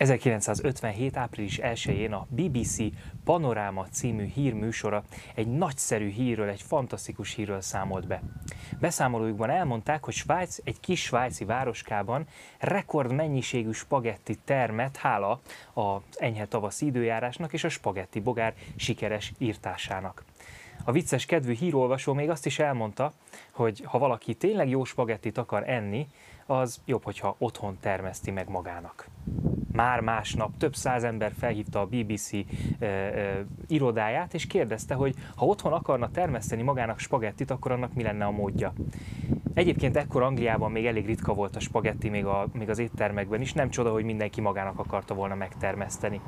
[0.00, 1.16] 1957.
[1.16, 2.76] április 1-én a BBC
[3.24, 8.22] Panoráma című hírműsora egy nagyszerű hírről, egy fantasztikus hírről számolt be.
[8.80, 12.26] Beszámolójukban elmondták, hogy Svájc egy kis svájci városkában
[12.58, 15.40] rekord mennyiségű spagetti termet, hála
[15.72, 20.24] az enyhe tavaszi időjárásnak és a spagetti bogár sikeres írtásának.
[20.84, 23.12] A vicces kedvű hírolvasó még azt is elmondta,
[23.50, 26.06] hogy ha valaki tényleg jó spagettit akar enni,
[26.50, 29.08] az jobb, hogyha otthon termeszti meg magának.
[29.80, 35.46] Már másnap több száz ember felhívta a BBC e, e, irodáját, és kérdezte, hogy ha
[35.46, 38.72] otthon akarna termeszteni magának spagettit, akkor annak mi lenne a módja.
[39.54, 43.52] Egyébként ekkor Angliában még elég ritka volt a spagetti, még, a, még az éttermekben is,
[43.52, 46.20] nem csoda, hogy mindenki magának akarta volna megtermeszteni.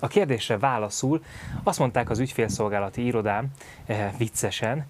[0.00, 1.22] A kérdésre válaszul
[1.62, 3.50] azt mondták az ügyfélszolgálati irodám
[3.86, 4.86] eh, viccesen,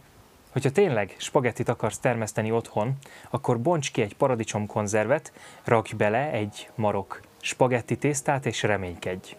[0.50, 2.96] hogyha tényleg spagettit akarsz termeszteni otthon,
[3.30, 5.32] akkor bonts ki egy paradicsomkonzervet,
[5.64, 9.36] rakj bele egy marok spagetti tésztát és reménykedj.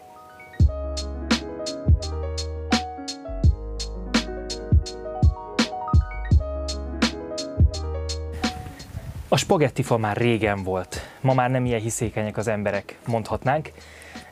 [9.27, 13.71] A spagetti fa már régen volt, ma már nem ilyen hiszékenyek az emberek, mondhatnánk,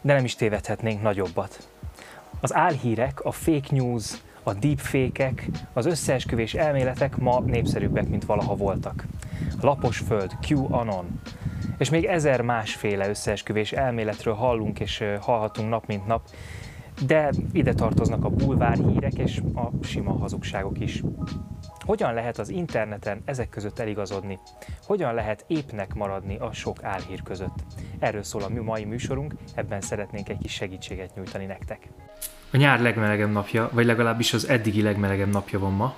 [0.01, 1.67] de nem is tévedhetnénk nagyobbat.
[2.41, 4.11] Az álhírek, a fake news,
[4.43, 9.05] a deepfake-ek, az összeesküvés elméletek ma népszerűbbek, mint valaha voltak.
[9.61, 11.21] Lapos föld, QAnon,
[11.77, 16.29] és még ezer másféle összeesküvés elméletről hallunk és hallhatunk nap mint nap,
[17.05, 21.03] de ide tartoznak a bulvár hírek és a sima hazugságok is.
[21.85, 24.39] Hogyan lehet az interneten ezek között eligazodni?
[24.83, 27.55] Hogyan lehet épnek maradni a sok álhír között?
[27.99, 31.87] Erről szól a mai műsorunk, ebben szeretnénk egy kis segítséget nyújtani nektek.
[32.51, 35.95] A nyár legmelegebb napja, vagy legalábbis az eddigi legmelegebb napja van ma.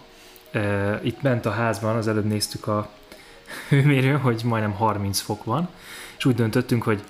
[1.04, 2.90] Itt bent a házban az előbb néztük a
[3.70, 5.70] hőmérőn, hogy majdnem 30 fok van,
[6.18, 7.04] és úgy döntöttünk, hogy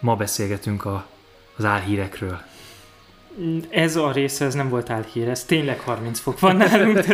[0.00, 1.06] ma beszélgetünk a,
[1.56, 2.40] az álhírekről.
[3.68, 7.04] Ez a része, ez nem volt álhír, ez tényleg 30 fok van nálunk,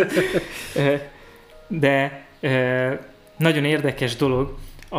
[1.66, 2.26] de
[3.36, 4.54] nagyon érdekes dolog,
[4.88, 4.98] a,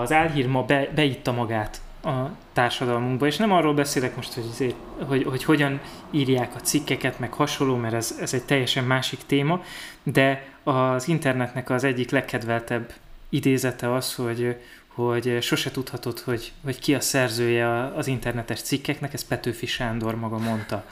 [0.00, 4.74] az álhír ma be, beitta magát a társadalmunkba, és nem arról beszélek most, hogy, azért,
[5.06, 9.62] hogy, hogy hogyan írják a cikkeket, meg hasonló, mert ez, ez egy teljesen másik téma,
[10.02, 12.92] de az internetnek az egyik legkedveltebb
[13.28, 14.56] idézete az, hogy,
[14.86, 20.38] hogy sose tudhatod, hogy, hogy ki a szerzője az internetes cikkeknek, ezt Petőfi Sándor maga
[20.38, 20.84] mondta.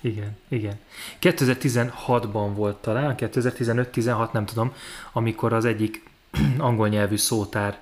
[0.00, 0.78] Igen, igen.
[1.20, 4.72] 2016-ban volt talán, 2015-16, nem tudom,
[5.12, 6.02] amikor az egyik
[6.58, 7.78] angol nyelvű szótár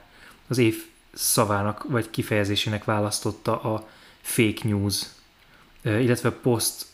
[0.49, 0.85] az év
[1.17, 3.89] szavának vagy kifejezésének választotta a
[4.21, 5.03] fake news,
[5.83, 6.87] illetve post,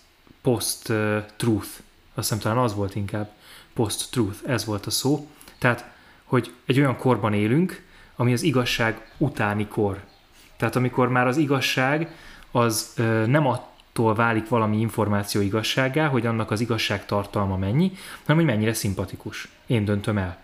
[0.43, 0.93] post
[1.37, 1.69] truth,
[2.15, 3.31] azt hiszem talán az volt inkább,
[3.75, 5.29] post truth, ez volt a szó.
[5.59, 5.91] Tehát,
[6.25, 7.83] hogy egy olyan korban élünk,
[8.17, 10.01] ami az igazság utáni kor.
[10.57, 12.15] Tehát amikor már az igazság
[12.51, 12.93] az
[13.27, 18.73] nem attól válik valami információ igazságá, hogy annak az igazság tartalma mennyi, hanem hogy mennyire
[18.73, 19.49] szimpatikus.
[19.67, 20.41] Én döntöm el.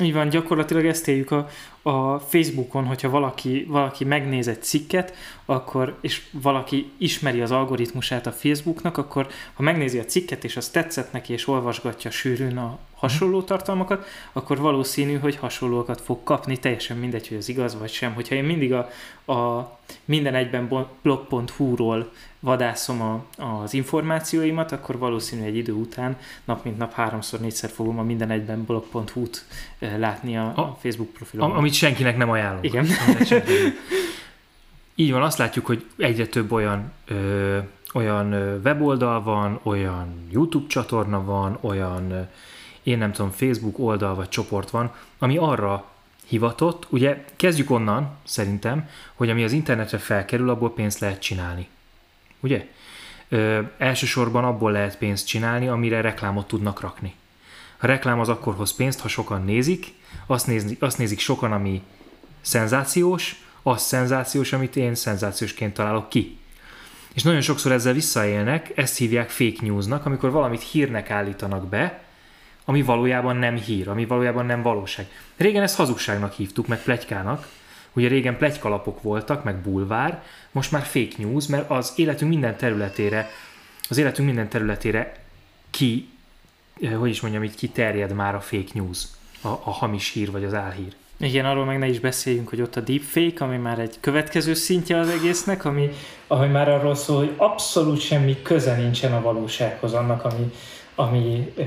[0.00, 1.48] Így van, gyakorlatilag ezt éljük a,
[1.86, 5.14] a Facebookon, hogyha valaki, valaki megnéz egy cikket,
[5.44, 10.68] akkor, és valaki ismeri az algoritmusát a Facebooknak, akkor ha megnézi a cikket, és az
[10.68, 16.96] tetszett neki, és olvasgatja sűrűn a hasonló tartalmakat, akkor valószínű, hogy hasonlókat fog kapni, teljesen
[16.96, 18.14] mindegy, hogy az igaz vagy sem.
[18.14, 18.88] Hogyha én mindig a,
[19.32, 19.70] a
[20.04, 26.92] minden egyben blog.hu-ról vadászom a, az információimat, akkor valószínű egy idő után nap mint nap
[26.92, 29.44] háromszor, négyszer fogom a minden egyben blog.hu-t
[29.78, 31.50] eh, látni a, a Facebook profilon.
[31.50, 32.64] Amit senkinek nem ajánlok.
[32.64, 32.86] Igen.
[34.94, 37.58] Így van, azt látjuk, hogy egyre több olyan ö,
[37.94, 38.32] olyan
[38.64, 42.28] weboldal van, olyan YouTube csatorna van, olyan
[42.82, 45.84] én nem tudom, Facebook oldal vagy csoport van, ami arra
[46.26, 51.68] hivatott, ugye kezdjük onnan, szerintem, hogy ami az internetre felkerül, abból pénzt lehet csinálni.
[52.40, 52.66] Ugye?
[53.28, 57.14] Ö, elsősorban abból lehet pénzt csinálni, amire reklámot tudnak rakni.
[57.78, 59.92] A reklám az akkor hoz pénzt, ha sokan nézik,
[60.26, 61.82] azt, nézni, azt nézik sokan, ami
[62.40, 66.38] szenzációs, az szenzációs, amit én szenzációsként találok ki.
[67.14, 72.00] És nagyon sokszor ezzel visszaélnek, ezt hívják fake newsnak, amikor valamit hírnek állítanak be,
[72.64, 75.06] ami valójában nem hír, ami valójában nem valóság.
[75.36, 77.48] Régen ezt hazugságnak hívtuk, meg plegykának,
[77.92, 83.30] ugye régen plegykalapok voltak, meg bulvár, most már fake news, mert az életünk minden területére,
[83.88, 85.16] az életünk minden területére
[85.70, 86.08] ki,
[86.98, 89.04] hogy is mondjam, így kiterjed már a fake news,
[89.42, 90.92] a, a hamis hír vagy az álhír.
[91.18, 94.98] Igen, arról meg ne is beszéljünk, hogy ott a deepfake, ami már egy következő szintje
[94.98, 95.90] az egésznek, ami,
[96.26, 100.52] ami már arról szól, hogy abszolút semmi köze nincsen a valósághoz annak, ami,
[100.94, 101.64] ami ö,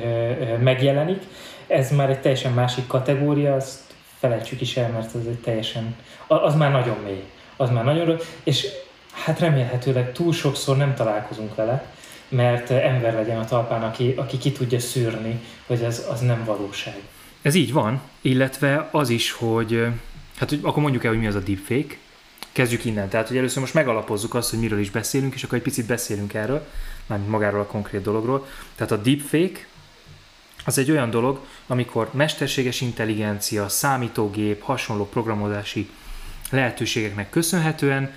[0.58, 1.24] megjelenik.
[1.68, 3.80] Ez már egy teljesen másik kategória, azt
[4.20, 5.96] felejtsük is el, mert az egy teljesen,
[6.28, 7.24] az már nagyon mély.
[7.58, 8.68] az már nagyon és
[9.12, 11.86] hát remélhetőleg túl sokszor nem találkozunk vele,
[12.30, 16.96] mert ember legyen a talpán, aki, aki ki tudja szűrni, hogy ez az nem valóság.
[17.42, 19.86] Ez így van, illetve az is, hogy
[20.38, 21.96] hát hogy akkor mondjuk el, hogy mi az a deepfake.
[22.52, 23.10] Kezdjük innen.
[23.10, 26.34] Tehát, hogy először most megalapozzuk azt, hogy miről is beszélünk, és akkor egy picit beszélünk
[26.34, 26.68] erről,
[27.06, 28.48] mármint magáról a konkrét dologról.
[28.76, 29.68] Tehát a deepfake
[30.66, 35.90] az egy olyan dolog, amikor mesterséges intelligencia, számítógép, hasonló programozási
[36.50, 38.12] lehetőségeknek köszönhetően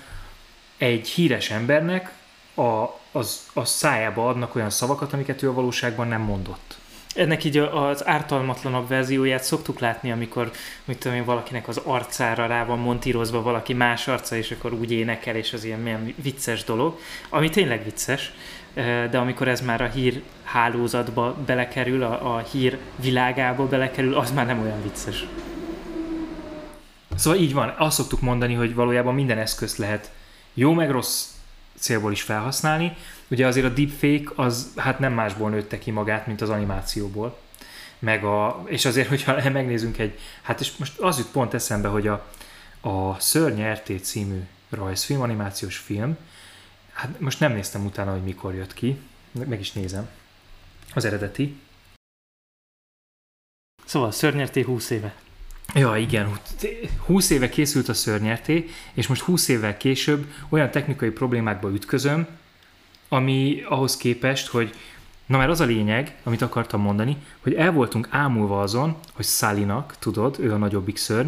[0.77, 2.11] egy híres embernek
[2.55, 6.77] a, az, a szájába adnak olyan szavakat, amiket ő a valóságban nem mondott.
[7.15, 10.51] Ennek így az ártalmatlanabb verzióját szoktuk látni, amikor
[10.85, 14.91] mit tudom én, valakinek az arcára rá van montírozva valaki más arca, és akkor úgy
[14.91, 18.33] énekel, és az ilyen milyen vicces dolog, ami tényleg vicces,
[19.09, 24.45] de amikor ez már a hír hálózatba belekerül, a, a hír világába belekerül, az már
[24.45, 25.25] nem olyan vicces.
[27.15, 30.11] Szóval így van, azt szoktuk mondani, hogy valójában minden eszközt lehet
[30.53, 31.32] jó meg rossz
[31.83, 32.95] célból is felhasználni.
[33.27, 37.39] Ugye azért a deepfake az hát nem másból nőtte ki magát, mint az animációból.
[37.99, 42.07] Meg a, és azért, hogyha megnézünk egy, hát és most az jut pont eszembe, hogy
[42.07, 42.25] a,
[42.81, 46.17] a Szörny RT című rajzfilm, animációs film,
[46.93, 48.99] hát most nem néztem utána, hogy mikor jött ki,
[49.31, 50.09] meg is nézem,
[50.93, 51.59] az eredeti.
[53.85, 55.13] Szóval Szörnyerté 20 éve.
[55.73, 56.39] Ja, igen.
[57.05, 62.27] 20 éve készült a szörnyerté, és most 20 évvel később olyan technikai problémákba ütközöm,
[63.09, 64.75] ami ahhoz képest, hogy
[65.25, 69.95] Na mert az a lényeg, amit akartam mondani, hogy el voltunk ámulva azon, hogy Szálinak,
[69.99, 71.27] tudod, ő a nagyobbik szörny,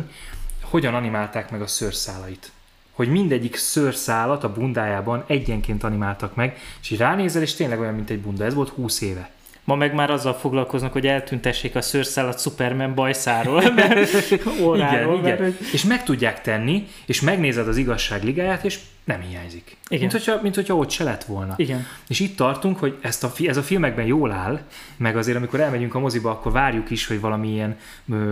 [0.62, 2.52] hogyan animálták meg a szőrszálait.
[2.92, 8.10] Hogy mindegyik szőrszálat a bundájában egyenként animáltak meg, és így ránézel, és tényleg olyan, mint
[8.10, 8.44] egy bunda.
[8.44, 9.30] Ez volt 20 éve.
[9.66, 14.32] Ma meg már azzal foglalkoznak, hogy eltüntessék a szőrszálat Superman bajszáról, mert
[14.62, 15.40] óráról, igen, mert...
[15.40, 15.58] igen.
[15.74, 19.78] És meg tudják tenni, és megnézed az igazság ligáját, és nem hiányzik.
[19.88, 20.00] Igen.
[20.00, 21.54] Mint, hogyha, mint hogyha ott se lett volna.
[21.58, 21.86] Igen.
[22.08, 24.62] És itt tartunk, hogy ezt a, ez a filmekben jól áll,
[24.98, 27.78] meg azért amikor elmegyünk a moziba, akkor várjuk is, hogy valami ilyen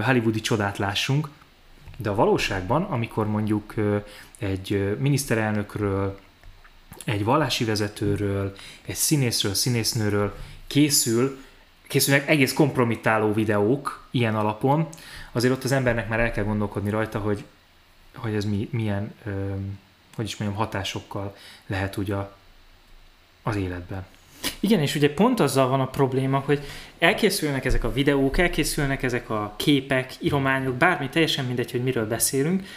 [0.02, 1.30] hollywoodi csodát lássunk,
[1.98, 3.74] de a valóságban, amikor mondjuk
[4.38, 6.20] egy miniszterelnökről,
[7.06, 10.36] egy vallási vezetőről, egy színészről, színésznőről
[10.74, 11.38] készül,
[11.88, 14.88] készülnek egész kompromittáló videók ilyen alapon,
[15.32, 17.44] azért ott az embernek már el kell gondolkodni rajta, hogy,
[18.16, 19.30] hogy ez mi, milyen, ö,
[20.16, 21.36] hogy is mondjam, hatásokkal
[21.66, 22.16] lehet ugye
[23.44, 24.06] az életben.
[24.60, 26.64] Igen, és ugye pont azzal van a probléma, hogy
[27.00, 32.68] elkészülnek ezek a videók, elkészülnek ezek a képek, írományok, bármi, teljesen mindegy, hogy miről beszélünk,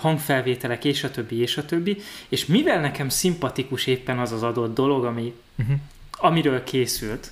[0.00, 1.96] hangfelvételek, és a többi, és a többi,
[2.28, 5.76] és mivel nekem szimpatikus éppen az az adott dolog, ami, uh-huh.
[6.18, 7.30] Amiről készült,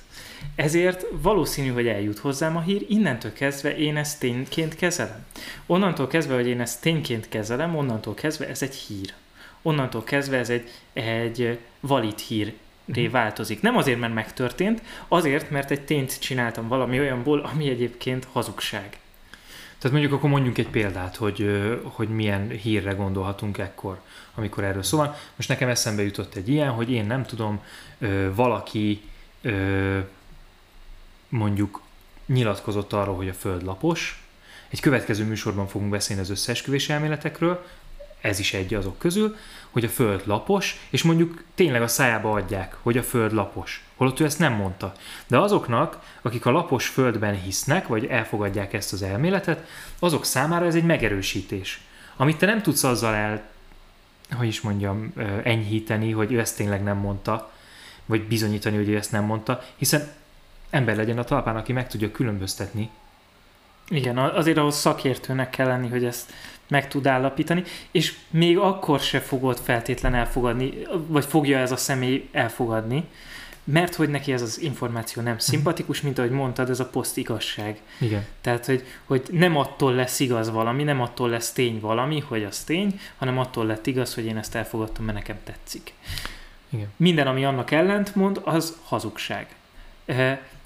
[0.55, 5.25] ezért valószínű, hogy eljut hozzám a hír, innentől kezdve én ezt tényként kezelem.
[5.65, 9.13] Onnantól kezdve, hogy én ezt tényként kezelem, onnantól kezdve ez egy hír.
[9.61, 12.53] Onnantól kezdve ez egy, egy valid hír
[12.93, 13.61] ré változik.
[13.61, 18.97] Nem azért, mert megtörtént, azért, mert egy tényt csináltam valami olyanból, ami egyébként hazugság.
[19.83, 21.49] Tehát mondjuk akkor mondjunk egy példát, hogy,
[21.83, 23.99] hogy milyen hírre gondolhatunk ekkor,
[24.35, 25.15] amikor erről szó van.
[25.35, 27.61] Most nekem eszembe jutott egy ilyen, hogy én nem tudom,
[28.33, 29.01] valaki
[31.29, 31.81] mondjuk
[32.25, 34.23] nyilatkozott arról, hogy a Föld lapos.
[34.69, 37.65] Egy következő műsorban fogunk beszélni az összeesküvés elméletekről,
[38.23, 39.35] ez is egy azok közül,
[39.69, 43.85] hogy a Föld lapos, és mondjuk tényleg a szájába adják, hogy a Föld lapos.
[43.95, 44.93] Holott ő ezt nem mondta.
[45.27, 49.67] De azoknak, akik a lapos Földben hisznek, vagy elfogadják ezt az elméletet,
[49.99, 51.81] azok számára ez egy megerősítés.
[52.15, 53.43] Amit te nem tudsz azzal el,
[54.31, 55.13] hogy is mondjam,
[55.43, 57.51] enyhíteni, hogy ő ezt tényleg nem mondta,
[58.05, 60.11] vagy bizonyítani, hogy ő ezt nem mondta, hiszen
[60.69, 62.89] ember legyen a talpán, aki meg tudja különböztetni.
[63.89, 66.33] Igen, azért ahhoz szakértőnek kell lenni, hogy ezt
[66.67, 70.73] meg tud állapítani, és még akkor se fogod feltétlen elfogadni,
[71.07, 73.03] vagy fogja ez a személy elfogadni,
[73.63, 75.41] mert hogy neki ez az információ nem mhm.
[75.41, 77.81] szimpatikus, mint ahogy mondtad, ez a poszt igazság.
[77.99, 78.25] Igen.
[78.41, 82.63] Tehát, hogy, hogy nem attól lesz igaz valami, nem attól lesz tény valami, hogy az
[82.63, 85.93] tény, hanem attól lett igaz, hogy én ezt elfogadtam, mert nekem tetszik.
[86.69, 86.87] Igen.
[86.95, 89.47] Minden, ami annak ellent mond, az hazugság.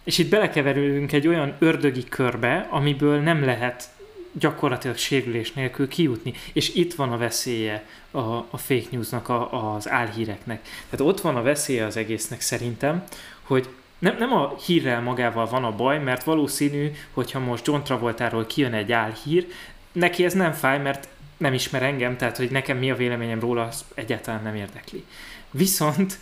[0.07, 3.89] És itt belekeverülünk egy olyan ördögi körbe, amiből nem lehet
[4.31, 6.33] gyakorlatilag sérülés nélkül kijutni.
[6.53, 10.61] És itt van a veszélye a, a fake newsnak, a, az álhíreknek.
[10.89, 13.03] Tehát ott van a veszélye az egésznek szerintem,
[13.41, 18.45] hogy nem, nem a hírrel magával van a baj, mert valószínű, hogyha most John Travoltáról
[18.45, 19.47] kijön egy álhír,
[19.91, 23.63] neki ez nem fáj, mert nem ismer engem, tehát hogy nekem mi a véleményem róla,
[23.63, 25.05] az egyáltalán nem érdekli.
[25.51, 26.19] Viszont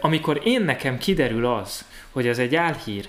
[0.00, 3.08] amikor én nekem kiderül az, hogy ez egy álhír,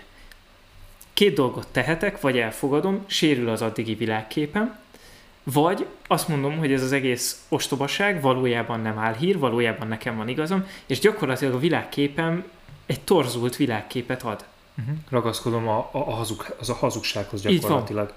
[1.14, 4.80] két dolgot tehetek, vagy elfogadom, sérül az addigi világképem,
[5.44, 10.28] vagy azt mondom, hogy ez az egész ostobaság valójában nem áll hír, valójában nekem van
[10.28, 12.46] igazam, és gyakorlatilag a világképem
[12.86, 14.46] egy torzult világképet ad.
[14.80, 14.96] Uh-huh.
[15.10, 18.14] Ragaszkodom a, a, a, hazug, az a hazugsághoz gyakorlatilag.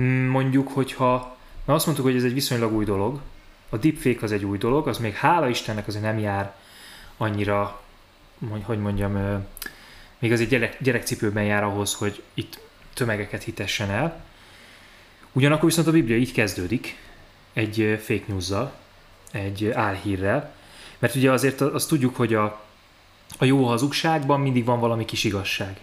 [0.00, 3.20] Mm, mondjuk, hogyha na azt mondtuk, hogy ez egy viszonylag új dolog,
[3.68, 6.54] a deepfake az egy új dolog, az még hála Istennek azért nem jár
[7.16, 7.80] annyira,
[8.62, 9.44] hogy mondjam,
[10.18, 12.60] még az egy gyerek, gyerekcipőben jár ahhoz, hogy itt
[12.94, 14.24] tömegeket hitessen el.
[15.32, 16.96] Ugyanakkor viszont a Biblia így kezdődik,
[17.52, 18.50] egy fake news
[19.32, 20.54] egy álhírrel,
[20.98, 22.64] mert ugye azért azt tudjuk, hogy a,
[23.38, 25.80] a jó hazugságban mindig van valami kis igazság.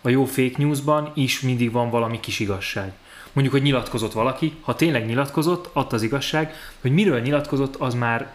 [0.00, 2.92] A jó fake newsban is mindig van valami kis igazság.
[3.32, 8.32] Mondjuk, hogy nyilatkozott valaki, ha tényleg nyilatkozott, adta az igazság, hogy miről nyilatkozott, az már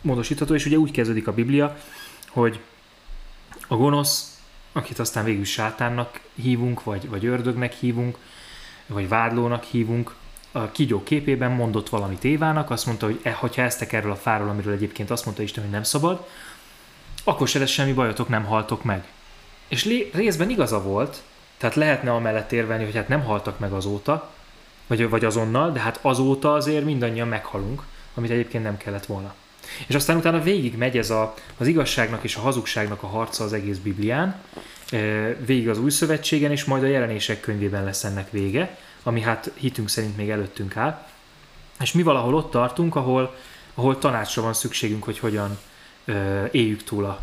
[0.00, 1.78] módosítható, és ugye úgy kezdődik a Biblia,
[2.28, 2.60] hogy
[3.68, 4.40] a gonosz,
[4.72, 8.18] akit aztán végül sátánnak hívunk, vagy, vagy ördögnek hívunk,
[8.86, 10.14] vagy vádlónak hívunk,
[10.52, 14.48] a kígyó képében mondott valamit Évának, azt mondta, hogy e, ha eztek erről a fáról,
[14.48, 16.26] amiről egyébként azt mondta Isten, hogy nem szabad,
[17.24, 19.04] akkor se lesz semmi bajotok, nem haltok meg.
[19.68, 21.22] És lé- részben igaza volt,
[21.62, 24.30] tehát lehetne amellett érvelni, hogy hát nem haltak meg azóta,
[24.86, 27.82] vagy, vagy azonnal, de hát azóta azért mindannyian meghalunk,
[28.14, 29.34] amit egyébként nem kellett volna.
[29.86, 33.52] És aztán utána végig megy ez a, az igazságnak és a hazugságnak a harca az
[33.52, 34.34] egész Biblián,
[35.46, 39.88] végig az új szövetségen, és majd a jelenések könyvében lesz ennek vége, ami hát hitünk
[39.88, 41.06] szerint még előttünk áll.
[41.80, 43.34] És mi valahol ott tartunk, ahol,
[43.74, 45.58] ahol tanácsra van szükségünk, hogy hogyan
[46.50, 47.20] éljük túl a,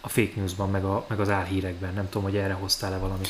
[0.00, 1.94] a fake newsban, meg, a, meg az álhírekben.
[1.94, 3.28] Nem tudom, hogy erre hoztál-e valamit.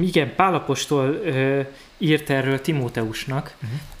[0.00, 1.60] Igen, Pálapostól ö,
[1.98, 3.54] írt erről Timóteusnak.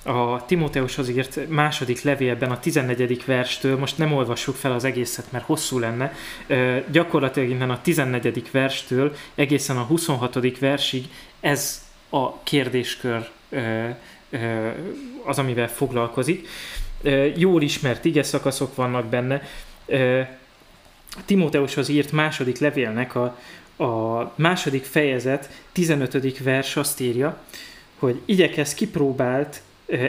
[0.04, 0.34] Uh-huh.
[0.34, 3.24] A Timóteushoz írt második levélben a 14.
[3.24, 6.12] verstől, most nem olvassuk fel az egészet, mert hosszú lenne,
[6.46, 8.50] ö, gyakorlatilag innen a 14.
[8.50, 10.58] verstől egészen a 26.
[10.58, 11.04] versig
[11.40, 13.88] ez a kérdéskör ö,
[14.30, 14.68] ö,
[15.24, 16.48] az, amivel foglalkozik.
[17.02, 19.42] Ö, jól ismert ige szakaszok vannak benne.
[19.86, 20.20] Ö,
[21.24, 23.38] Timóteushoz írt második levélnek a,
[23.84, 26.38] a második fejezet 15.
[26.38, 27.42] vers azt írja,
[27.98, 29.62] hogy igyekez kipróbált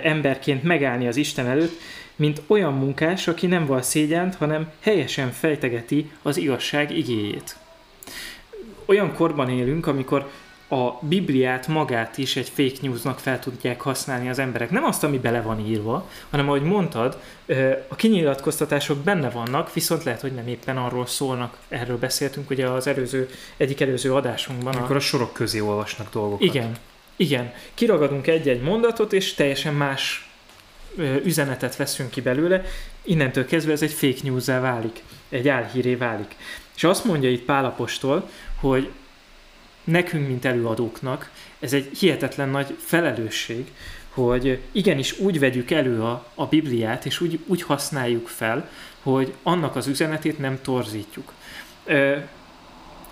[0.03, 1.79] emberként megállni az Isten előtt,
[2.15, 7.57] mint olyan munkás, aki nem val szégyent, hanem helyesen fejtegeti az igazság igéjét.
[8.85, 10.29] Olyan korban élünk, amikor
[10.67, 14.69] a Bibliát magát is egy fake newsnak fel tudják használni az emberek.
[14.69, 17.19] Nem azt, ami bele van írva, hanem ahogy mondtad,
[17.87, 21.57] a kinyilatkoztatások benne vannak, viszont lehet, hogy nem éppen arról szólnak.
[21.67, 24.75] Erről beszéltünk ugye az előző, egyik előző adásunkban.
[24.75, 26.41] Amikor a, a sorok közé olvasnak dolgokat.
[26.41, 26.75] Igen,
[27.15, 27.53] igen.
[27.73, 30.29] Kiragadunk egy-egy mondatot, és teljesen más
[31.23, 32.63] üzenetet veszünk ki belőle,
[33.03, 36.35] innentől kezdve ez egy fake news válik, egy álhíré válik.
[36.75, 38.29] És azt mondja itt Pálapostól,
[38.59, 38.89] hogy
[39.85, 43.71] nekünk, mint előadóknak, ez egy hihetetlen nagy felelősség,
[44.09, 48.69] hogy igenis úgy vegyük elő a, a Bibliát, és úgy, úgy használjuk fel,
[49.01, 51.33] hogy annak az üzenetét nem torzítjuk.
[51.83, 52.17] Ö,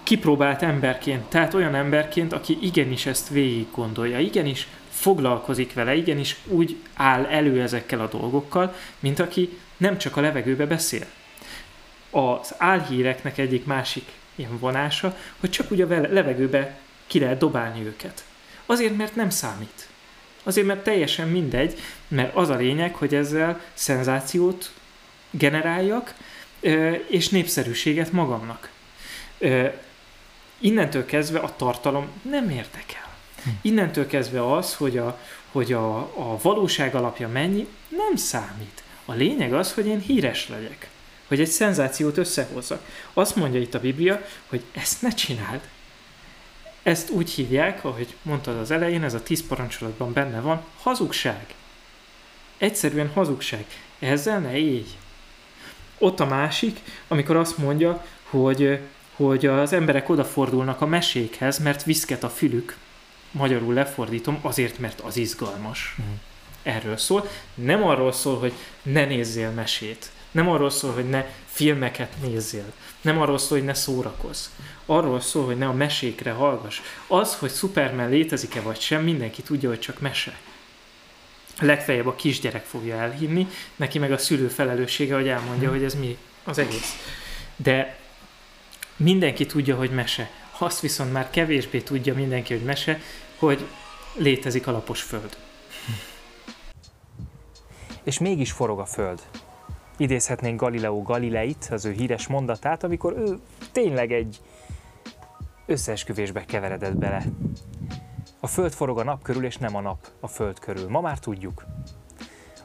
[0.03, 6.77] kipróbált emberként, tehát olyan emberként, aki igenis ezt végig gondolja, igenis foglalkozik vele, igenis úgy
[6.93, 11.05] áll elő ezekkel a dolgokkal, mint aki nem csak a levegőbe beszél.
[12.09, 18.23] Az álhíreknek egyik másik ilyen vonása, hogy csak úgy a levegőbe ki lehet dobálni őket.
[18.65, 19.87] Azért, mert nem számít.
[20.43, 24.71] Azért, mert teljesen mindegy, mert az a lényeg, hogy ezzel szenzációt
[25.29, 26.13] generáljak,
[27.07, 28.69] és népszerűséget magamnak.
[30.59, 33.11] Innentől kezdve a tartalom nem érdekel.
[33.43, 33.49] Hm.
[33.61, 35.19] Innentől kezdve az, hogy a,
[35.51, 38.83] hogy a, a valóság alapja mennyi, nem számít.
[39.05, 40.89] A lényeg az, hogy én híres legyek
[41.33, 42.85] hogy egy szenzációt összehozzak.
[43.13, 45.61] Azt mondja itt a Biblia, hogy ezt ne csináld.
[46.83, 51.53] Ezt úgy hívják, ahogy mondtad az elején, ez a tíz parancsolatban benne van, hazugság.
[52.57, 53.65] Egyszerűen hazugság.
[53.99, 54.97] Ezzel ne égy.
[55.97, 58.79] Ott a másik, amikor azt mondja, hogy,
[59.15, 62.77] hogy az emberek odafordulnak a mesékhez, mert viszket a fülük.
[63.31, 65.95] Magyarul lefordítom, azért, mert az izgalmas.
[66.01, 66.13] Mm.
[66.63, 67.29] Erről szól.
[67.53, 72.73] Nem arról szól, hogy ne nézzél mesét nem arról szól, hogy ne filmeket nézzél.
[73.01, 74.45] Nem arról szól, hogy ne szórakozz.
[74.85, 76.81] Arról szól, hogy ne a mesékre hallgass.
[77.07, 80.37] Az, hogy Superman létezik-e vagy sem, mindenki tudja, hogy csak mese.
[81.59, 86.17] Legfeljebb a kisgyerek fogja elhinni, neki meg a szülő felelőssége, hogy elmondja, hogy ez mi
[86.43, 86.95] az egész.
[87.55, 87.99] De
[88.95, 90.29] mindenki tudja, hogy mese.
[90.57, 92.99] Azt viszont már kevésbé tudja mindenki, hogy mese,
[93.37, 93.65] hogy
[94.15, 95.37] létezik a lapos föld.
[98.03, 99.21] És mégis forog a föld.
[99.97, 103.39] Idézhetnénk Galileo Galileit, az ő híres mondatát, amikor ő
[103.71, 104.41] tényleg egy
[105.65, 107.23] összeesküvésbe keveredett bele.
[108.39, 110.89] A föld forog a nap körül, és nem a nap a föld körül.
[110.89, 111.65] Ma már tudjuk.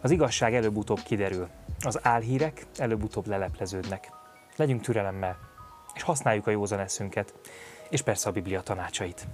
[0.01, 1.49] Az igazság előbb-utóbb kiderül.
[1.81, 4.13] Az álhírek előbb-utóbb lelepleződnek.
[4.57, 5.37] Legyünk türelemmel,
[5.95, 7.35] és használjuk a józan eszünket,
[7.91, 9.29] és persze a Biblia tanácsait.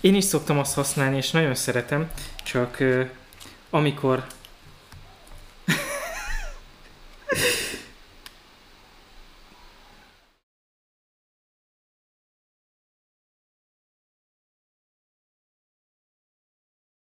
[0.00, 2.10] Én is szoktam azt használni, és nagyon szeretem,
[2.44, 2.78] csak
[3.70, 4.26] amikor